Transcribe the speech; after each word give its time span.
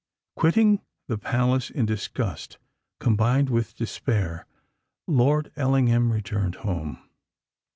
Quitting 0.35 0.81
the 1.07 1.19
palace 1.19 1.69
in 1.69 1.85
disgust 1.85 2.57
combined 2.99 3.51
with 3.51 3.75
despair, 3.75 4.47
Lord 5.05 5.51
Ellingham 5.55 6.11
returned 6.11 6.55
home. 6.65 7.03